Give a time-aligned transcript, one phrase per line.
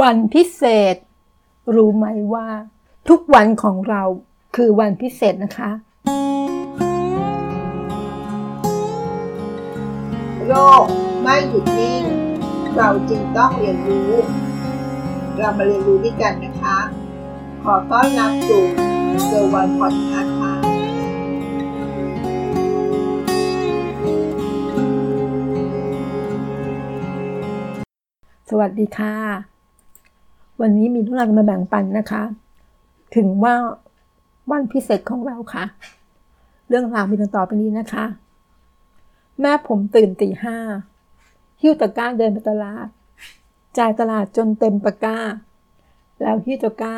[0.00, 0.62] วันพิเศ
[0.94, 0.96] ษ
[1.74, 2.48] รู้ไหมว่า
[3.08, 4.02] ทุกวันของเรา
[4.56, 5.70] คือวันพิเศษนะคะ
[10.46, 10.86] โลก
[11.22, 12.02] ไม่หยุดนิ่ง
[12.76, 14.12] เราจึงต้องเรียนรู้
[15.38, 16.78] เรามาเรียนรู้ด้วยกันนะคะ
[17.62, 18.64] ขอต้อนรับสู่
[19.26, 20.54] เซอร์วันพอดคาส์ค่ะ
[28.50, 29.57] สวัสดีค่ะ
[30.60, 32.22] วันนี้มีเรื่องราวมาแบ่งปันนะคะ
[33.16, 33.54] ถึงว่า
[34.50, 35.64] วันพิเศษของเราค่ะ
[36.68, 38.04] เรื่องราวมีดังต่อไปนี้นะคะ
[39.40, 40.58] แม่ผมตื่นตีห้า
[41.60, 42.86] หิ้วตะกร้าเดินไปตลาด
[43.78, 45.18] จ่ายตลาดจนเต็มตะกร้า
[46.22, 46.94] แล้วหิ้วตะกร้า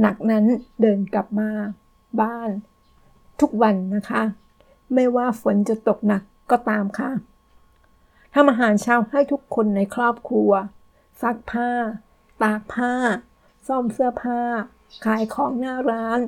[0.00, 0.44] หนักนั้น
[0.80, 1.50] เดินกลับมา
[2.20, 2.50] บ้าน
[3.40, 4.22] ทุกวันนะคะ
[4.94, 7.10] ไม่ว่าฝนจะตกหนักก็ตามค่ะ
[8.34, 10.50] ทำอาหารเช้าให้ทุกคนในครอบครัว
[11.22, 11.70] ซักผ้า
[12.42, 12.94] ตากผ้า
[13.66, 14.40] ซ่อมเสื้อผ้า
[15.04, 16.20] ขายของหน้าร้าน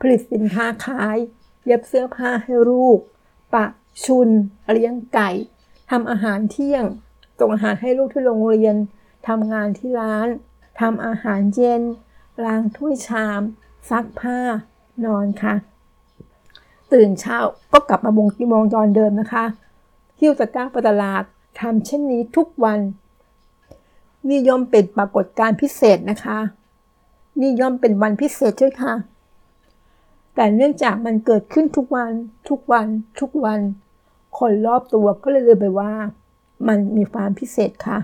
[0.00, 1.16] ผลิตสินค้าขาย
[1.64, 2.98] เย็บเสื้อผ้าให้ลูก
[3.54, 3.66] ปะ
[4.04, 4.28] ชุน
[4.72, 5.30] เลี้ยงไก่
[5.90, 6.84] ทำอาหารเที่ยง
[7.38, 8.76] ส่งอาหารให้ลูกที่โรงเรียน
[9.28, 10.28] ทำงานที่ร้าน
[10.80, 11.82] ทำอาหารเย็น
[12.44, 13.40] ล้างถ้วยชาม
[13.90, 14.38] ซักผ้า
[15.04, 15.54] นอนค่ะ
[16.92, 17.38] ตื่นเช้า
[17.72, 19.44] ก็กลับมาวงที่มองจรเดิมนะคะ
[20.18, 21.22] หิ้วตะกร้าไปตลาด
[21.60, 22.80] ทำเช่นนี้ทุกวัน
[24.28, 26.38] นี่ย่อมเป็นปรากฏการณ์พิเศษนะคะ
[27.40, 28.94] นี่ย่อมเป็นวันพิเศษใช่ค่ะ
[30.34, 32.12] แต่เนื่องจากมันเกิดขึ้นทุกวัน
[32.48, 32.86] ทุกวัน
[33.20, 33.60] ทุกวัน
[34.38, 35.92] คนรอบตัวก็เลยเลยไปว่า
[36.68, 37.98] มันมีความพิเศษค่ะ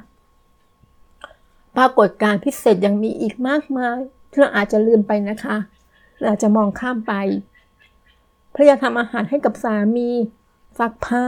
[1.76, 3.98] ปรากฏการณ์พิเศษยังมีอีกมากมาย
[4.30, 5.56] ที่เราอาจจะลืมไปนะคะ
[6.18, 7.12] เราอาจจะมองข้ามไป
[8.54, 10.10] ภรรยาทำอาหารให้กับสามี
[10.78, 11.24] ซักผ้า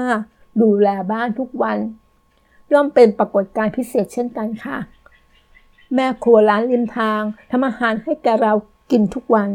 [0.62, 1.78] ดูแลบ้านทุกวัน
[2.72, 4.78] ย่อมเป็นปรากฏการณ์พิเศษเช่นกันค่ะ
[5.94, 8.52] แม่ครัวร้านริมทางทำอาหารให้แกเรา
[8.90, 9.50] กินทุกวัน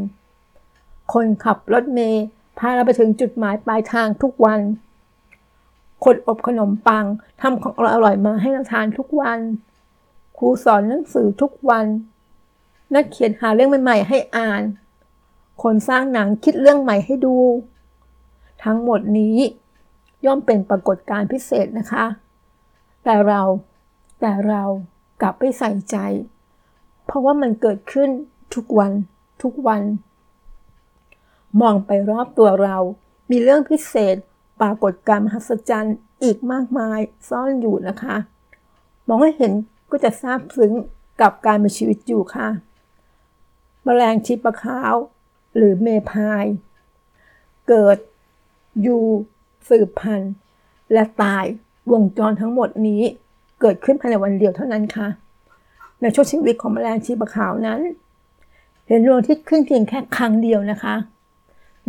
[1.14, 2.24] คนขับรถเมย์
[2.58, 4.60] พาเราไปถึงจุดหมายปลายทางทุกวัน
[6.04, 7.06] คนอบขนมปัง
[7.42, 9.40] ทำของอร่อยมาให้เราทานทุกวัน
[10.38, 11.86] ครูสอนหนังสือทุกวัน
[12.94, 14.62] นักเขียนหาเรื่องใหม่ๆให้อ่าน
[15.64, 17.36] คนสร้างหนังคิดเรื่องใหม่ให้ดู
[18.64, 19.38] ทั้งหมดนี้
[20.26, 22.06] ย่อมเป็นปรากฏการณ์พิเศษนะคะ
[23.10, 23.44] แต่เรา
[24.22, 24.64] แต่เรา
[25.22, 25.98] กลับไม่ใส่ใจ
[27.06, 28.10] เพราะว่ามันเกิดขึ้น
[28.56, 28.92] ทุกวัน
[29.44, 29.84] ทุกวัน
[31.62, 32.78] มองไปรอบตัวเรา
[33.32, 34.16] มีเรื่องพิเศษ
[34.62, 38.16] ปรากฏการมหัศจรรย์อีกมากมายซ่อนอยู่นะคะ
[39.08, 39.54] มองให้เห็น
[39.92, 40.74] ก็จะซาบซึ้ง
[41.22, 42.48] กับการมีชีวิตอยู่ค่ะ
[43.84, 44.96] แมลงชีปะขาว
[45.56, 46.46] หรือเมพาย
[47.68, 47.98] เกิด
[48.82, 49.04] อยู่
[49.70, 50.34] สืบพันธุ์
[50.92, 51.46] และตาย
[51.92, 53.02] วงจรทั้งหมดนี้
[53.62, 55.08] เกิดขึ้นภายในวันเดียวเท่านั้นค่ะ
[56.02, 57.80] ในช่วงชีวิตของแมลงชีปะขาวนั้น
[58.88, 60.96] เห็นดวงอาทิตย์ขึ้นเพียงแค่ครั้งเดียวนะคะ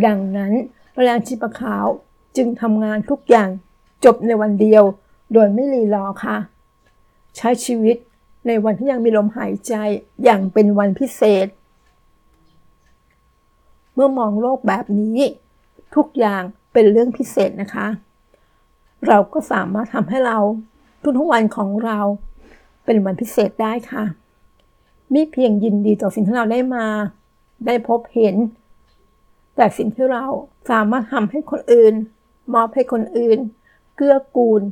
[0.06, 0.53] ดังนั้น
[0.94, 1.86] แมลงชีปะขาว
[2.36, 3.48] จึงทำงานทุกอย่าง
[4.04, 4.82] จบในวันเดียว
[5.32, 6.36] โดยไม่รีรอค่ะ
[7.36, 7.97] ใช้ชีวิต
[8.47, 9.75] ในวันที่ยังมีลมหายใจ
[10.25, 11.47] อย่างเป็นวันพิเศษ
[13.94, 15.19] เมื่อมองโลกแบบนี้
[15.94, 16.42] ทุกอย่าง
[16.72, 17.86] เป็นเรื่องพิเศษนะคะ
[19.06, 20.38] เราก็สามารถทำให้เรา
[21.19, 21.98] ทุกๆวันของเรา
[22.84, 24.04] เป็นวันพิเศษได้ค่ะ
[25.12, 26.86] มิเพียงยินดีต่อสิ่งที่เราได้มา
[27.66, 28.36] ได้พบเห็น
[29.56, 30.25] แต่สิ่งที่เรา
[30.70, 31.94] สามารถทำให้คนอื่น
[32.54, 33.38] มอบให้คนอื่น
[33.97, 34.62] เกื้อกูล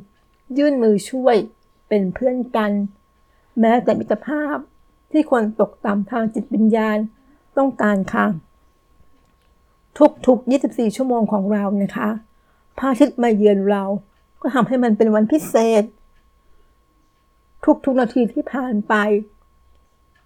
[0.57, 1.35] ยื่นมือช่วย
[1.87, 2.71] เป็นเพื่อนกัน
[3.59, 4.57] แม้แต่มิตรภาพ
[5.11, 6.97] ที่คนตกต่ำทางจิตวิญญาณ
[7.57, 8.25] ต้องการค่ะ
[10.27, 12.09] ทุกๆ 24 ชั่วโมงของเรานะคะ
[12.77, 13.83] พระอาทิตย์มาเยือนเรา
[14.41, 15.83] ก็ทำให้มันเป็นวันพิเศษ
[17.85, 18.93] ทุกๆนาทีที่ผ่านไป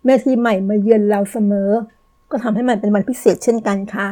[0.05, 1.69] เนาทีใหม่มาเยือนเราเสมอ
[2.29, 4.07] ก็ทำให้มันเป็นวันพิเศษเช่นกันค่ะ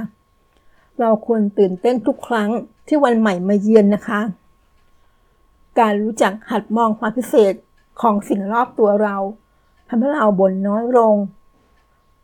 [1.00, 2.50] เราควรตื่นเต้นทุกครั้ง
[2.88, 4.22] ที่วันใหม่มาเยือนนะคะ
[5.80, 7.54] การรู้จักหัดมองความพิเศษ
[8.02, 9.18] ของสิ่งรอบตัวเรา
[9.90, 11.16] ทำให้เราบ่นน้อยลง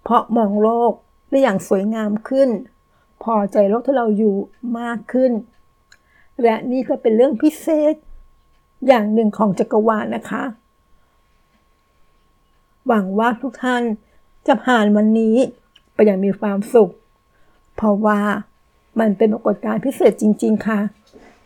[0.04, 0.92] เพราะมองโลก
[1.30, 2.50] ได้อย่างสวยงามขึ้น
[3.24, 4.36] พอใจโลกที่เราอยู่
[4.80, 5.32] มากขึ้น
[6.44, 7.96] และนี่ก็เป็นเรื่องพิเศษ
[8.88, 10.44] อย่างหนึ่งของจักรวาลนะคะ
[12.88, 13.84] หวังว่าทุกท่าน
[14.48, 15.36] จะผ่านวันนี้
[15.94, 16.92] ไปอย่างมีความสุข
[17.76, 18.22] เพราะว่า
[19.00, 20.80] มันเป็นปรากฏการณ์พิเศษจริง ๆ ค่ะ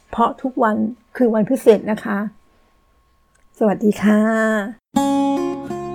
[0.09, 0.75] เพราะทุกวัน
[1.17, 2.17] คือวันพิเศษนะคะ
[3.57, 4.21] สวัสดีค่ะ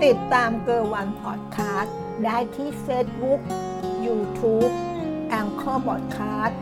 [0.05, 1.95] ติดตามเกอร์วันพอดคาสต์
[2.25, 3.41] ได้ที่ Facebook
[4.07, 4.73] YouTube
[5.29, 6.59] แองเกอร์บอดคาสต์